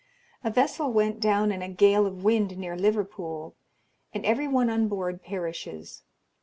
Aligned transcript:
A 0.43 0.49
vessel 0.49 0.91
went 0.91 1.19
down 1.19 1.51
in 1.51 1.61
a 1.61 1.69
gale 1.69 2.07
of 2.07 2.23
wind 2.23 2.57
near 2.57 2.75
Liverpool, 2.75 3.53
and 4.15 4.25
every 4.25 4.47
one 4.47 4.67
on 4.71 4.87
board 4.87 5.21
perishes. 5.21 6.01